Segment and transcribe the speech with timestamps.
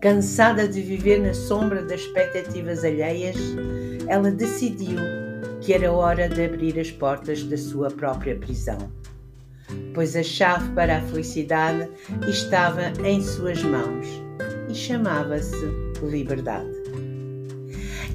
[0.00, 3.36] Cansada de viver na sombra das expectativas alheias,
[4.08, 4.98] ela decidiu
[5.60, 8.78] que era hora de abrir as portas da sua própria prisão,
[9.92, 11.86] pois a chave para a felicidade
[12.26, 14.06] estava em suas mãos
[14.70, 15.66] e chamava-se
[16.02, 16.70] liberdade.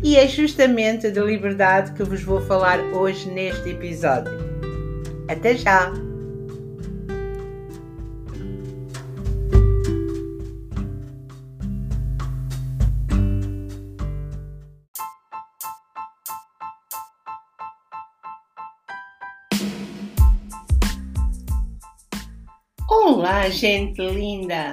[0.04, 4.34] E é justamente de liberdade que vos vou falar hoje neste episódio.
[5.28, 5.94] Até já!
[23.52, 24.72] Gente linda!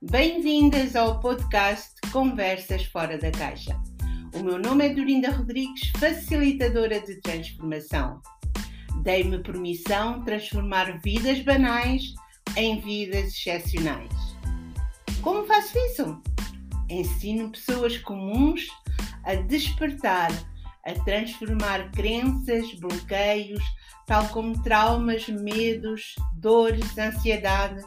[0.00, 3.76] Bem-vindas ao podcast Conversas Fora da Caixa.
[4.36, 8.20] O meu nome é Dorinda Rodrigues, facilitadora de transformação.
[9.02, 12.14] Dei-me permissão transformar vidas banais
[12.56, 14.12] em vidas excepcionais.
[15.20, 16.22] Como faço isso?
[16.88, 18.68] Ensino pessoas comuns
[19.24, 20.30] a despertar,
[20.86, 23.62] a transformar crenças, bloqueios,
[24.06, 27.82] tal como traumas, medos, dores, ansiedade,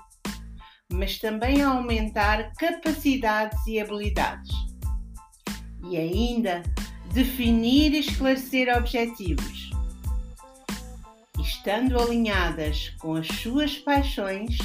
[0.91, 4.51] mas também a aumentar capacidades e habilidades.
[5.89, 6.63] E ainda
[7.13, 9.71] definir e esclarecer objetivos.
[11.39, 14.57] Estando alinhadas com as suas paixões,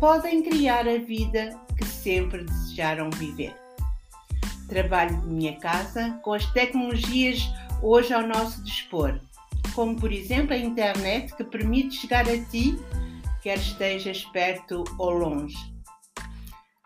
[0.00, 3.54] podem criar a vida que sempre desejaram viver.
[4.68, 7.42] Trabalho de minha casa com as tecnologias
[7.82, 9.18] hoje ao nosso dispor
[9.78, 12.76] como por exemplo a internet que permite chegar a ti,
[13.48, 15.56] quer estejas perto ou longe.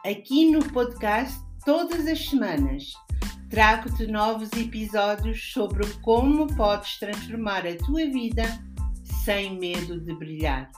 [0.06, 2.92] Aqui no podcast, todas as semanas,
[3.50, 8.44] trago-te novos episódios sobre como podes transformar a tua vida
[9.24, 10.70] sem medo de brilhar.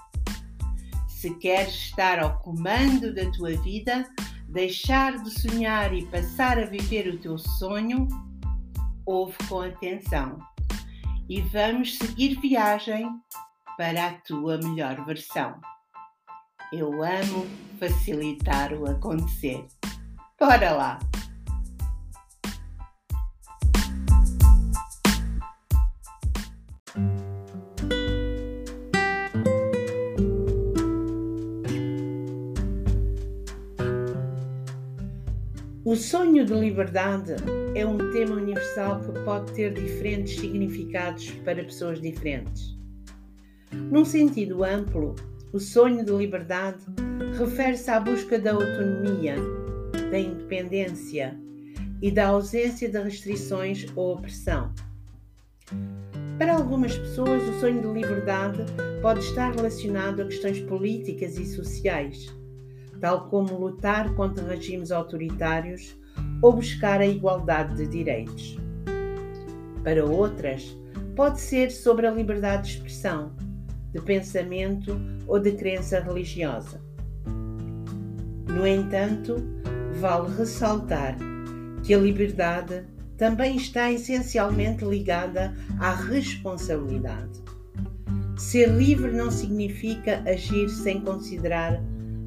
[1.06, 4.08] Se queres estar ao comando da tua vida,
[4.48, 8.08] deixar de sonhar e passar a viver o teu sonho,
[9.04, 10.38] ouve com atenção
[11.28, 13.06] e vamos seguir viagem
[13.76, 15.60] para a tua melhor versão.
[16.72, 17.46] Eu amo
[17.78, 19.64] facilitar o acontecer.
[20.38, 20.98] Bora lá!
[35.84, 37.34] O sonho de liberdade
[37.74, 42.74] é um tema universal que pode ter diferentes significados para pessoas diferentes.
[43.70, 45.14] Num sentido amplo,
[45.54, 46.84] o sonho de liberdade
[47.38, 49.36] refere-se à busca da autonomia,
[50.10, 51.34] da independência
[52.02, 54.74] e da ausência de restrições ou opressão.
[56.36, 58.58] Para algumas pessoas, o sonho de liberdade
[59.00, 62.34] pode estar relacionado a questões políticas e sociais
[63.00, 65.94] tal como lutar contra regimes autoritários
[66.40, 68.56] ou buscar a igualdade de direitos.
[69.82, 70.74] Para outras,
[71.14, 73.36] pode ser sobre a liberdade de expressão,
[73.94, 76.82] de pensamento ou de crença religiosa.
[78.48, 79.36] No entanto,
[80.00, 81.16] vale ressaltar
[81.84, 82.84] que a liberdade
[83.16, 87.40] também está essencialmente ligada à responsabilidade.
[88.36, 91.80] Ser livre não significa agir sem considerar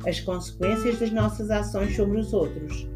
[0.06, 2.88] as consequências das nossas ações sobre os outros.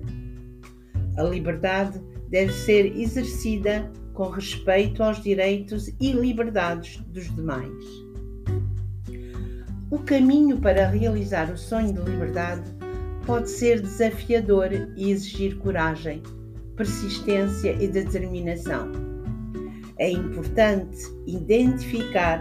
[1.17, 8.10] A liberdade deve ser exercida com respeito aos direitos e liberdades dos demais.
[9.91, 12.63] O caminho para realizar o sonho de liberdade
[13.25, 16.24] pode ser desafiador e exigir coragem,
[16.78, 18.90] persistência e determinação.
[19.97, 20.97] É importante
[21.28, 22.40] identificar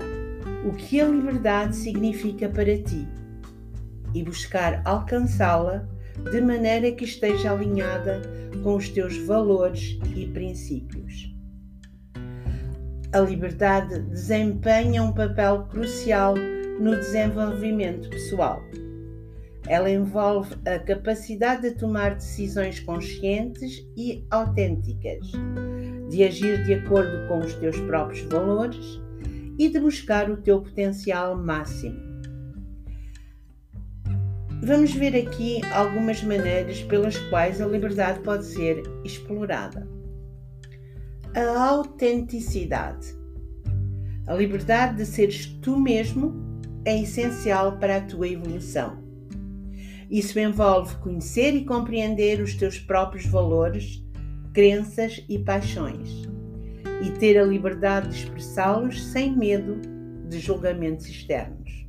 [0.65, 3.09] o que a liberdade significa para ti
[4.15, 5.89] e buscar alcançá-la
[6.31, 8.23] de maneira que esteja alinhada
[8.63, 11.35] com os teus valores e princípios.
[13.13, 16.37] A liberdade desempenha um papel crucial
[16.81, 18.63] no desenvolvimento pessoal.
[19.69, 25.31] Ela envolve a capacidade de tomar decisões conscientes e autênticas,
[26.09, 29.01] de agir de acordo com os teus próprios valores
[29.59, 32.11] e de buscar o teu potencial máximo.
[34.63, 39.87] Vamos ver aqui algumas maneiras pelas quais a liberdade pode ser explorada.
[41.35, 43.15] A autenticidade.
[44.27, 46.50] A liberdade de seres tu mesmo
[46.85, 48.99] é essencial para a tua evolução.
[50.11, 54.05] Isso envolve conhecer e compreender os teus próprios valores,
[54.53, 56.29] crenças e paixões
[57.03, 59.81] e ter a liberdade de expressá-los sem medo
[60.29, 61.87] de julgamentos externos.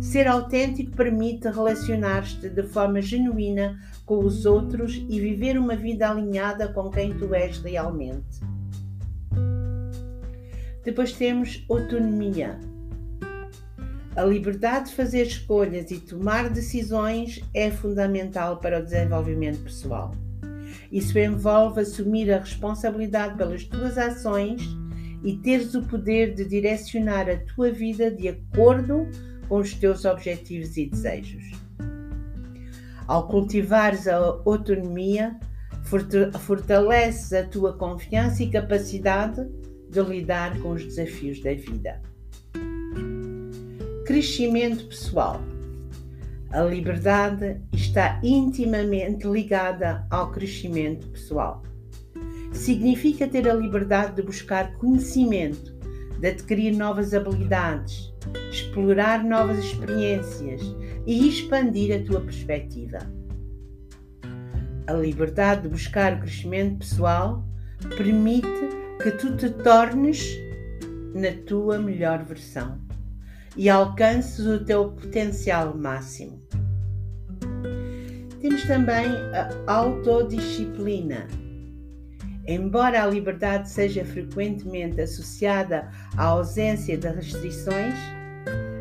[0.00, 6.72] Ser autêntico permite relacionar-te de forma genuína com os outros e viver uma vida alinhada
[6.72, 8.40] com quem tu és realmente.
[10.84, 12.58] Depois temos autonomia.
[14.18, 20.12] A liberdade de fazer escolhas e tomar decisões é fundamental para o desenvolvimento pessoal.
[20.90, 24.60] Isso envolve assumir a responsabilidade pelas tuas ações
[25.22, 29.06] e teres o poder de direcionar a tua vida de acordo
[29.48, 31.52] com os teus objetivos e desejos.
[33.06, 35.38] Ao cultivares a autonomia,
[36.40, 39.46] fortaleces a tua confiança e capacidade
[39.88, 42.07] de lidar com os desafios da vida.
[44.08, 45.38] Crescimento pessoal.
[46.50, 51.62] A liberdade está intimamente ligada ao crescimento pessoal.
[52.50, 55.74] Significa ter a liberdade de buscar conhecimento,
[56.18, 58.10] de adquirir novas habilidades,
[58.50, 60.62] explorar novas experiências
[61.06, 63.00] e expandir a tua perspectiva.
[64.86, 67.46] A liberdade de buscar o crescimento pessoal
[67.94, 68.48] permite
[69.02, 70.34] que tu te tornes
[71.12, 72.87] na tua melhor versão
[73.58, 76.40] e alcances o teu potencial máximo.
[78.40, 81.26] Temos também a autodisciplina.
[82.46, 87.94] Embora a liberdade seja frequentemente associada à ausência de restrições,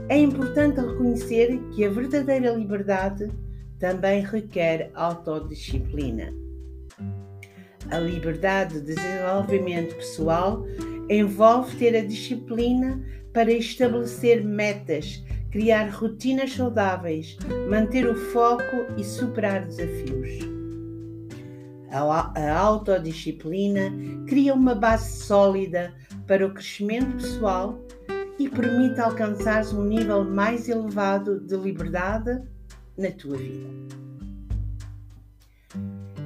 [0.09, 3.29] é importante reconhecer que a verdadeira liberdade
[3.79, 6.31] também requer autodisciplina.
[7.89, 10.63] A liberdade de desenvolvimento pessoal
[11.09, 13.01] envolve ter a disciplina
[13.38, 17.38] para estabelecer metas, criar rotinas saudáveis,
[17.69, 18.63] manter o foco
[18.98, 20.39] e superar desafios.
[21.92, 23.94] A autodisciplina
[24.25, 25.94] cria uma base sólida
[26.25, 27.80] para o crescimento pessoal
[28.39, 32.42] e permite alcançar um nível mais elevado de liberdade
[32.98, 33.69] na tua vida.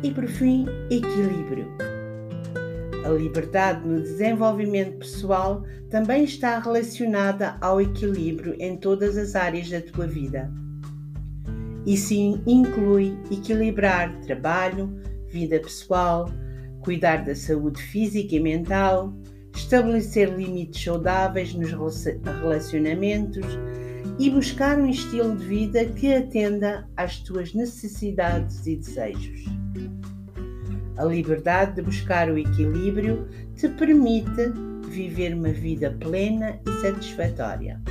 [0.01, 1.90] E por fim, equilíbrio.
[3.03, 9.81] A liberdade no desenvolvimento pessoal também está relacionada ao equilíbrio em todas as áreas da
[9.81, 10.51] tua vida.
[11.85, 12.13] Isso
[12.45, 14.95] inclui equilibrar trabalho,
[15.29, 16.29] vida pessoal,
[16.81, 19.13] cuidar da saúde física e mental,
[19.55, 23.45] estabelecer limites saudáveis nos relacionamentos
[24.19, 29.45] e buscar um estilo de vida que atenda às tuas necessidades e desejos.
[30.97, 34.51] A liberdade de buscar o equilíbrio te permite
[34.87, 37.81] viver uma vida plena e satisfatória.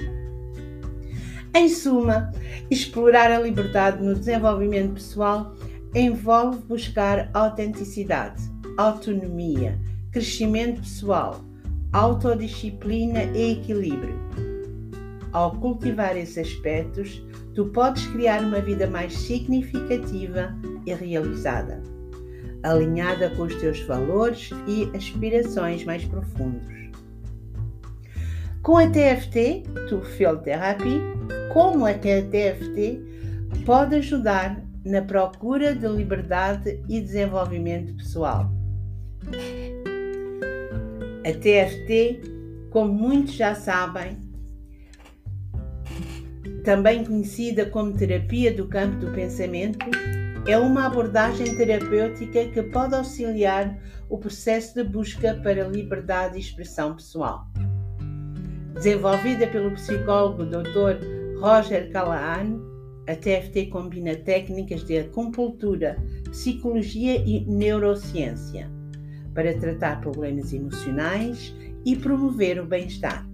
[1.55, 2.31] Em suma,
[2.70, 5.55] explorar a liberdade no desenvolvimento pessoal
[5.94, 8.43] envolve buscar autenticidade,
[8.76, 9.76] autonomia,
[10.12, 11.41] crescimento pessoal,
[11.93, 14.14] autodisciplina e equilíbrio.
[15.32, 17.23] Ao cultivar esses aspectos,
[17.55, 20.55] tu podes criar uma vida mais significativa
[20.87, 21.82] e realizada,
[22.62, 26.81] alinhada com os teus valores e aspirações mais profundos.
[28.62, 31.01] Com a TFT, Tu Field Therapy,
[31.53, 33.01] como a TFT
[33.65, 38.50] pode ajudar na procura de liberdade e desenvolvimento pessoal.
[41.25, 42.21] A TFT,
[42.71, 44.19] como muitos já sabem,
[46.64, 49.79] também conhecida como terapia do campo do pensamento,
[50.47, 53.78] é uma abordagem terapêutica que pode auxiliar
[54.09, 57.47] o processo de busca para liberdade e expressão pessoal.
[58.75, 61.38] Desenvolvida pelo psicólogo Dr.
[61.40, 62.59] Roger Callahan,
[63.06, 65.97] a TFT combina técnicas de acupuntura,
[66.30, 68.70] psicologia e neurociência
[69.35, 71.54] para tratar problemas emocionais
[71.85, 73.30] e promover o bem-estar.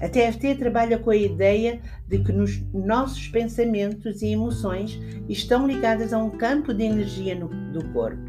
[0.00, 6.12] A TFT trabalha com a ideia de que nos nossos pensamentos e emoções estão ligadas
[6.12, 8.22] a um campo de energia no, do corpo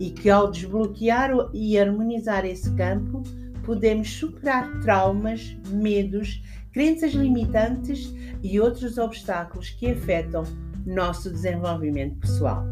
[0.00, 3.22] e que ao desbloquear e harmonizar esse campo
[3.64, 6.42] podemos superar traumas, medos,
[6.72, 10.42] crenças limitantes e outros obstáculos que afetam
[10.84, 12.64] nosso desenvolvimento pessoal.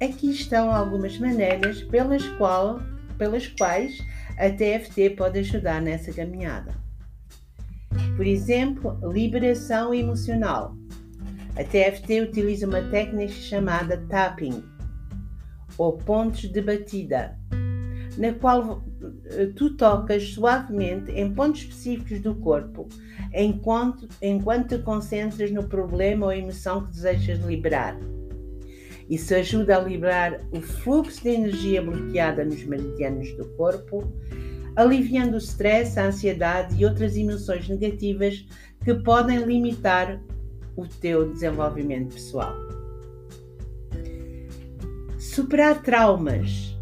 [0.00, 2.80] Aqui estão algumas maneiras pelas, qual,
[3.18, 3.98] pelas quais
[4.38, 6.85] a TFT pode ajudar nessa caminhada.
[8.16, 10.76] Por exemplo, liberação emocional.
[11.56, 14.62] A TFT utiliza uma técnica chamada tapping,
[15.78, 17.38] ou pontos de batida,
[18.16, 18.82] na qual
[19.54, 22.88] tu tocas suavemente em pontos específicos do corpo,
[23.32, 27.98] enquanto, enquanto te concentras no problema ou emoção que desejas liberar.
[29.08, 34.12] Isso ajuda a liberar o fluxo de energia bloqueada nos meridianos do corpo,
[34.76, 38.46] aliviando o stress, a ansiedade e outras emoções negativas
[38.84, 40.20] que podem limitar
[40.76, 42.54] o teu desenvolvimento pessoal.
[45.18, 46.76] Superar traumas.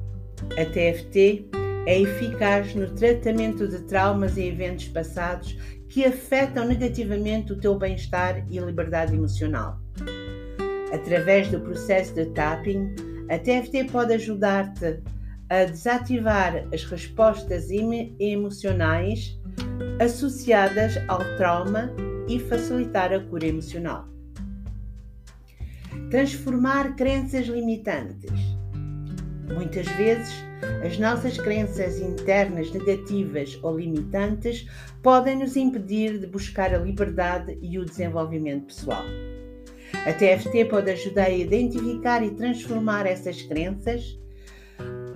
[0.59, 1.47] A TFT
[1.87, 5.57] é eficaz no tratamento de traumas e eventos passados
[5.89, 9.79] que afetam negativamente o teu bem-estar e liberdade emocional.
[10.93, 12.95] Através do processo de tapping,
[13.31, 15.01] a TFT pode ajudar-te
[15.63, 19.39] a desativar as respostas emocionais
[20.01, 21.91] associadas ao trauma
[22.29, 24.09] e facilitar a cura emocional.
[26.11, 28.31] Transformar crenças limitantes.
[29.53, 30.35] Muitas vezes,
[30.85, 34.67] as nossas crenças internas negativas ou limitantes
[35.03, 39.05] podem nos impedir de buscar a liberdade e o desenvolvimento pessoal.
[40.07, 44.19] A TFT pode ajudar a identificar e transformar essas crenças,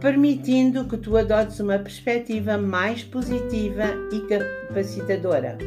[0.00, 5.58] permitindo que tu adotes uma perspectiva mais positiva e capacitadora.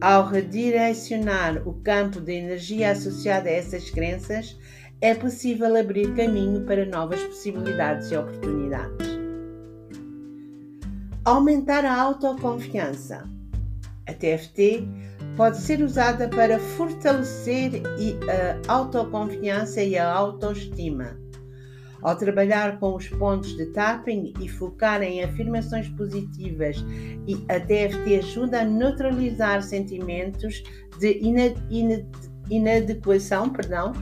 [0.00, 4.56] Ao redirecionar o campo de energia associado a essas crenças,
[5.00, 9.06] é possível abrir caminho para novas possibilidades e oportunidades.
[11.24, 13.28] Aumentar a autoconfiança.
[14.06, 14.88] A TFT
[15.36, 17.82] pode ser usada para fortalecer
[18.66, 21.16] a autoconfiança e a autoestima.
[22.02, 26.84] Ao trabalhar com os pontos de tapping e focar em afirmações positivas,
[27.48, 30.62] a TFT ajuda a neutralizar sentimentos
[30.98, 31.20] de
[32.48, 33.92] inadequação perdão,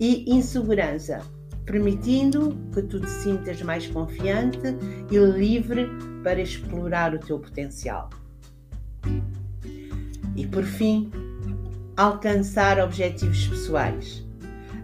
[0.00, 1.20] e insegurança,
[1.64, 4.58] permitindo que tu te sintas mais confiante
[5.10, 5.88] e livre
[6.22, 8.08] para explorar o teu potencial.
[10.36, 11.10] E por fim,
[11.96, 14.27] alcançar objetivos pessoais.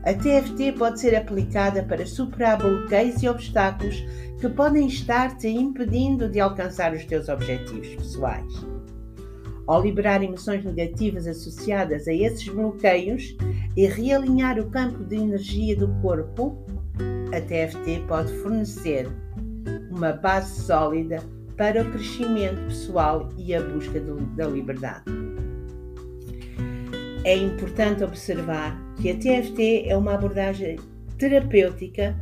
[0.05, 4.05] A TFT pode ser aplicada para superar bloqueios e obstáculos
[4.39, 8.53] que podem estar te impedindo de alcançar os teus objetivos pessoais.
[9.67, 13.35] Ao liberar emoções negativas associadas a esses bloqueios
[13.75, 16.63] e realinhar o campo de energia do corpo,
[17.35, 19.09] a TFT pode fornecer
[19.91, 21.23] uma base sólida
[21.57, 23.99] para o crescimento pessoal e a busca
[24.37, 25.05] da liberdade.
[27.25, 30.79] É importante observar que a TFT é uma abordagem
[31.19, 32.17] terapêutica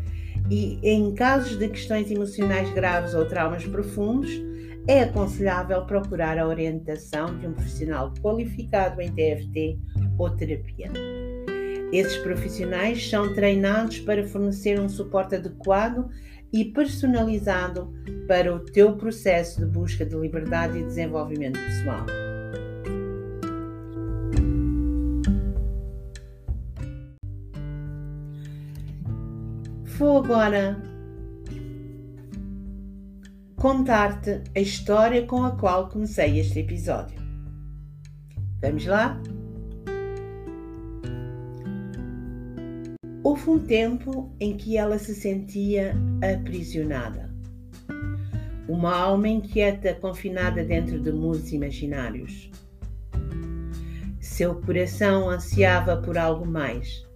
[0.50, 4.31] e, em casos de questões emocionais graves ou traumas profundos,
[4.87, 9.79] é aconselhável procurar a orientação de um profissional qualificado em TFT
[10.19, 10.91] ou terapia.
[11.93, 16.09] Esses profissionais são treinados para fornecer um suporte adequado
[16.52, 17.93] e personalizado
[18.26, 22.32] para o teu processo de busca de liberdade e desenvolvimento pessoal.
[30.02, 30.82] Vou agora
[33.54, 37.16] contar-te a história com a qual comecei este episódio.
[38.61, 39.16] Vamos lá?
[43.23, 45.94] Houve um tempo em que ela se sentia
[46.35, 47.32] aprisionada.
[48.68, 52.50] Uma alma inquieta confinada dentro de muros imaginários.
[54.18, 57.06] Seu coração ansiava por algo mais,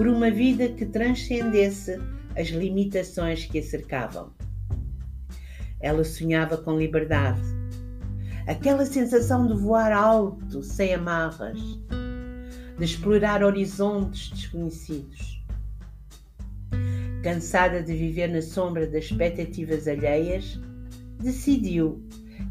[0.00, 2.00] por uma vida que transcendesse
[2.34, 4.32] as limitações que a cercavam.
[5.78, 7.42] Ela sonhava com liberdade.
[8.46, 11.60] Aquela sensação de voar alto, sem amarras,
[12.78, 15.44] de explorar horizontes desconhecidos.
[17.22, 20.58] Cansada de viver na sombra das expectativas alheias,
[21.18, 22.02] decidiu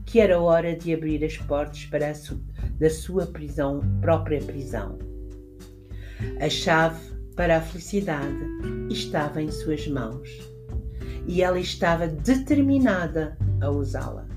[0.06, 2.40] que era hora de abrir as portas para su
[2.80, 5.00] da sua prisão, própria prisão.
[6.40, 7.09] A chave
[7.40, 8.36] para a felicidade
[8.90, 10.30] estava em suas mãos
[11.26, 14.28] e ela estava determinada a usá-la.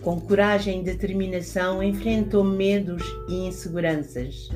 [0.00, 4.48] Com coragem e determinação, enfrentou medos e inseguranças,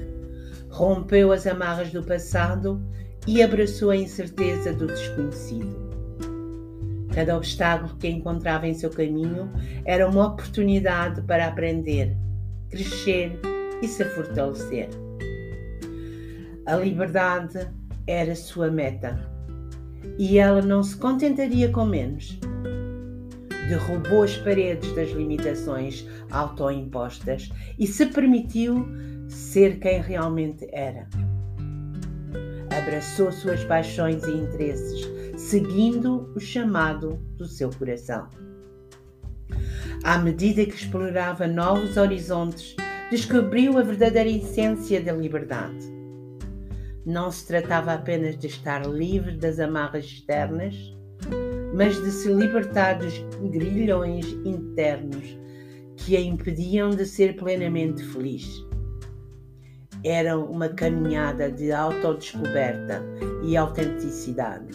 [0.70, 2.82] rompeu as amarras do passado
[3.26, 5.76] e abraçou a incerteza do desconhecido.
[7.14, 9.52] Cada obstáculo que encontrava em seu caminho
[9.84, 12.16] era uma oportunidade para aprender,
[12.70, 13.38] crescer
[13.82, 15.01] e se fortalecer.
[16.72, 17.68] A liberdade
[18.06, 19.20] era sua meta
[20.18, 22.38] e ela não se contentaria com menos.
[23.68, 28.88] Derrubou as paredes das limitações autoimpostas e se permitiu
[29.28, 31.06] ser quem realmente era.
[32.74, 38.28] Abraçou suas paixões e interesses, seguindo o chamado do seu coração.
[40.02, 42.74] À medida que explorava novos horizontes,
[43.10, 45.91] descobriu a verdadeira essência da liberdade
[47.04, 50.75] não se tratava apenas de estar livre das amarras externas,
[51.75, 53.18] mas de se libertar dos
[53.50, 55.38] grilhões internos
[55.97, 58.64] que a impediam de ser plenamente feliz.
[60.04, 63.02] Era uma caminhada de autodescoberta
[63.44, 64.73] e autenticidade,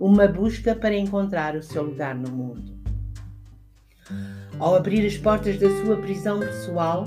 [0.00, 2.74] uma busca para encontrar o seu lugar no mundo.
[4.58, 7.04] Ao abrir as portas da sua prisão pessoal,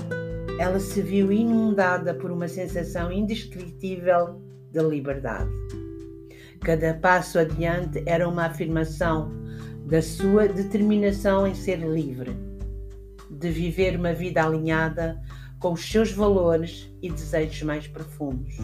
[0.60, 5.50] ela se viu inundada por uma sensação indescritível de liberdade.
[6.60, 9.32] Cada passo adiante era uma afirmação
[9.86, 12.36] da sua determinação em ser livre,
[13.30, 15.18] de viver uma vida alinhada
[15.58, 18.54] com os seus valores e desejos mais profundos.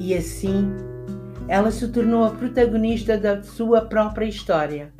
[0.00, 0.70] E assim,
[1.48, 4.90] ela se tornou a protagonista da sua própria história,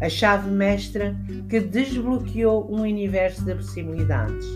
[0.00, 1.16] a chave mestra
[1.48, 4.46] que desbloqueou um universo de possibilidades.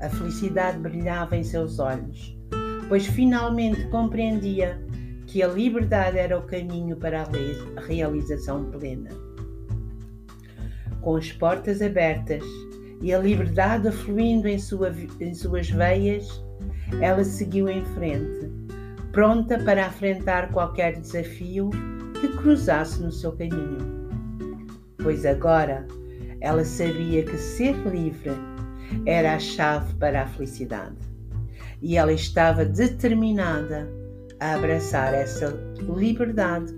[0.00, 2.40] A felicidade brilhava em seus olhos
[2.90, 4.76] pois finalmente compreendia
[5.28, 9.10] que a liberdade era o caminho para a realização plena.
[11.00, 12.42] Com as portas abertas
[13.00, 16.44] e a liberdade fluindo em, sua, em suas veias,
[17.00, 18.50] ela seguiu em frente,
[19.12, 21.70] pronta para afrontar qualquer desafio
[22.20, 23.99] que cruzasse no seu caminho.
[25.02, 25.86] Pois agora
[26.40, 28.32] ela sabia que ser livre
[29.06, 30.96] era a chave para a felicidade
[31.80, 33.88] e ela estava determinada
[34.38, 35.48] a abraçar essa
[35.96, 36.72] liberdade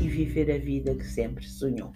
[0.00, 1.92] e viver a vida que sempre sonhou.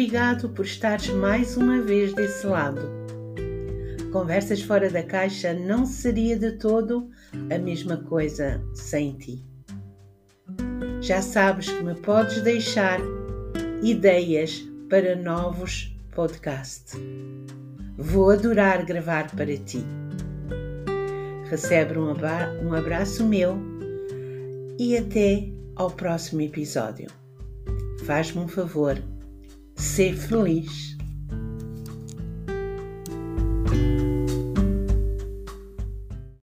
[0.00, 2.90] Obrigado por estares mais uma vez desse lado
[4.10, 7.10] Conversas fora da caixa não seria de todo
[7.54, 9.44] a mesma coisa sem ti.
[11.02, 12.98] Já sabes que me podes deixar
[13.82, 16.98] ideias para novos podcasts.
[17.98, 19.84] Vou adorar gravar para ti.
[21.50, 23.58] Recebe um abraço meu
[24.78, 27.08] e até ao próximo episódio.
[28.06, 28.96] Faz-me um favor,
[29.80, 30.89] ser feliz